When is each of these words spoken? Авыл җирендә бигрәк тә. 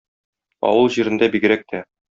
Авыл 0.71 0.91
җирендә 0.97 1.31
бигрәк 1.37 1.67
тә. 1.75 1.85